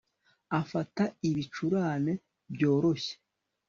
Afata 0.59 1.03
ibicurane 1.29 2.13
byoroshye 2.53 3.13